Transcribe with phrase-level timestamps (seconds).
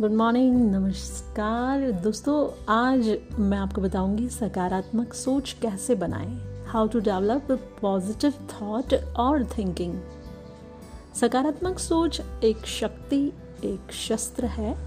[0.00, 7.46] Good morning नमस्कार। दोस्तों, आज मैं आपको बताऊँगी सकारात्मक सोच कैसे बनाएँ how to develop
[7.82, 10.00] positive thought और थिंकिंग
[11.20, 13.32] सकारात्मक सोच एक शक्ति,
[13.64, 14.78] एक शस्त्र है,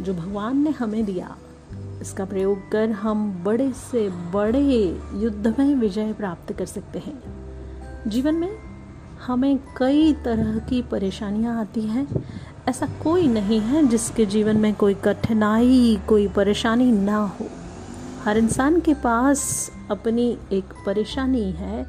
[0.00, 1.36] जो भगवान ने हमें दिया।
[2.00, 7.22] इसका प्रयोग कर हम बड़े से बड़े युद्ध में विजय प्राप्त कर सकते हैं।
[8.06, 8.50] जीवन में
[9.26, 12.06] हमें कई तरह की परेशानियाँ आती हैं
[12.70, 17.46] ऐसा कोई नहीं है जिसके जीवन में कोई कठिनाई, कोई परेशानी ना हो।
[18.24, 21.86] हर इंसान के पास अपनी एक परेशानी है।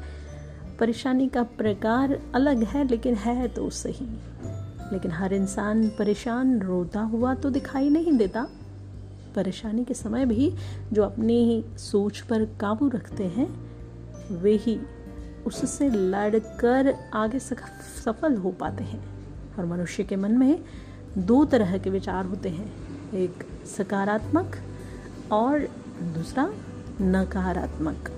[0.80, 4.06] परेशानी का प्रकार अलग है, लेकिन है तो सही।
[4.92, 8.46] लेकिन हर इंसान परेशान, रोता हुआ तो दिखाई नहीं देता।
[9.36, 10.54] परेशानी के समय भी
[10.92, 13.70] जो अपनी सोच पर काबू रखते हैं,
[14.32, 14.80] वे ही
[15.46, 19.21] उससे लड़कर आगे सफल हो पाते हैं।
[19.58, 20.64] और मनुष्य के मन में
[21.18, 22.72] दो तरह के विचार होते हैं।
[23.14, 24.56] एक सकारात्मक
[25.32, 25.58] और
[26.02, 26.52] दूसरा
[27.00, 28.12] नकारात्मक।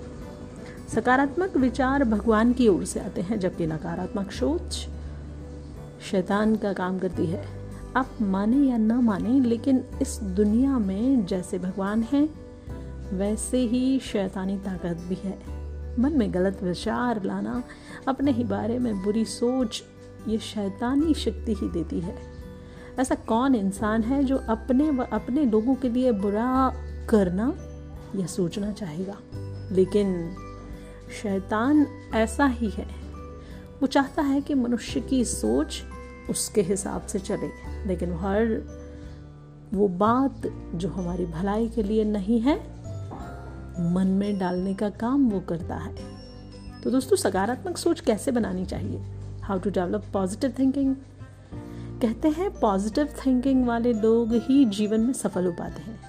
[0.94, 4.88] सकारात्मक विचार भगवान की ओर से आते हैं, जबकि नकारात्मक सोच
[6.10, 7.48] शैतान का काम करती है।
[7.96, 12.28] आप माने या ना माने, लेकिन इस दुनिया में जैसे भगवान हैं,
[13.18, 15.64] वैसे ही शैतानी ताकत भी है।
[16.00, 17.62] मन में गलत विचार लाना,
[18.08, 19.84] अपने ही बारे में बुरी सोच
[20.28, 22.18] ये शैतानी शक्ति ही देती है।
[22.98, 26.72] ऐसा कौन इंसान है जो अपने व अपने लोगों के लिए बुरा
[27.08, 27.54] करना
[28.16, 29.18] या सोचना चाहेगा?
[29.72, 30.36] लेकिन
[31.22, 32.86] शैतान ऐसा ही है।
[33.80, 35.82] वो चाहता है कि मनुष्य की सोच
[36.30, 37.48] उसके हिसाब से चले।
[37.86, 38.62] लेकिन हर,
[39.74, 40.42] वो बात
[40.74, 42.74] जो हमारी भलाई के लिए नहीं है,
[43.94, 45.94] मन में डालने का काम वो करता है।
[46.84, 49.13] तो दोस्तों, सकारात्मक सोच कैसे बनानी चाहिए?
[49.44, 50.96] How to develop positive thinking
[52.02, 56.00] कहते हैं पॉजिटिव थिंकिंग वाले लोग ही जीवन में सफल हो पाते हैं।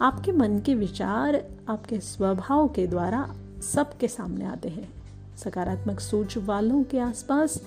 [0.00, 3.34] आपके मन के विचार, आपके स्वभाव के द्वारा
[3.74, 4.88] सबके सामने आते हैं।
[5.36, 7.62] सकारात्मक सोच वालों के आसपास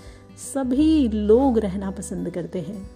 [0.54, 2.92] सभी लोग रहना पसंद करते हैं।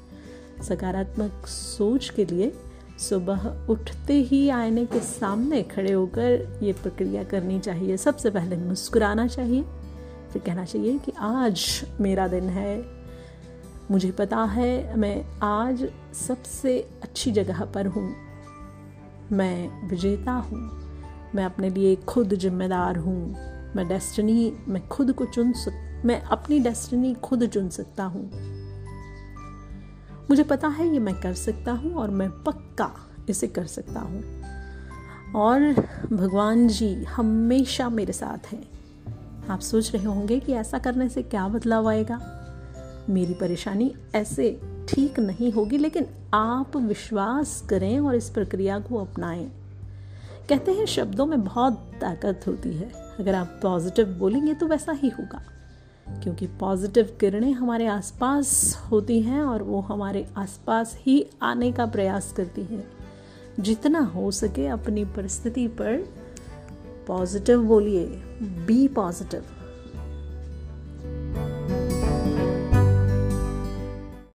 [0.63, 2.53] सकारात्मक सोच के लिए
[2.99, 9.27] सुबह उठते ही आईने के सामने खड़े होकर ये प्रक्रिया करनी चाहिए। सबसे पहले मुस्कुराना
[9.27, 9.65] चाहिए।
[10.31, 12.85] फिर कहना चाहिए कि आज मेरा दिन है।
[13.91, 18.15] मुझे पता है मैं आज सबसे अच्छी जगह पर हूँ।
[19.31, 20.85] मैं विजेता हूँ।
[21.35, 23.35] मैं अपने लिए खुद जिम्मेदार हूँ।
[23.75, 28.31] मैं डेस्टिनी मैं खुद को चुन सक, मैं अपनी डेस्टिनी खुद चुन सकता हूँ।
[30.29, 32.95] मुझे पता है ये मैं कर सकता हूँ और मैं पक्का
[33.29, 34.41] इसे कर सकता हूँ।
[35.35, 35.59] और
[36.13, 38.74] भगवान जी हमेशा मेरे साथ हैं।
[39.49, 42.19] आप सोच रहे होंगे कि ऐसा करने से क्या बदलाव आएगा?
[43.09, 49.45] मेरी परेशानी ऐसे ठीक नहीं होगी, लेकिन आप विश्वास करें और इस प्रक्रिया को अपनाएँ।
[50.49, 55.09] कहते हैं, शब्दों में बहुत ताकत होती है। अगर आप पॉजिटिव बोलेंगे तो वैसा ही
[55.09, 55.41] होगा,
[56.07, 62.31] क्योंकि पॉजिटिव किरणें हमारे आसपास होती हैं और वो हमारे आसपास ही आने का प्रयास
[62.31, 62.83] करती हैं।
[63.59, 66.03] जितना हो सके अपनी परिस्थिति पर
[67.07, 68.05] पॉजिटिव बोलिए
[68.67, 69.43] बी पॉजिटिव